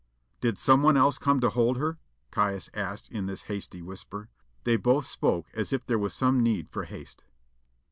[0.39, 1.99] "Did someone else come to hold her?"
[2.31, 4.29] Caius asked this in a hasty whisper.
[4.63, 7.23] They both spoke as if there was some need for haste.